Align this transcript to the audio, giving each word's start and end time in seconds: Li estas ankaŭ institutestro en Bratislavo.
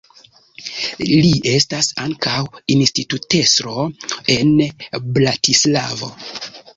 Li 1.09 1.33
estas 1.49 1.89
ankaŭ 2.05 2.39
institutestro 2.75 3.75
en 4.37 4.53
Bratislavo. 5.19 6.11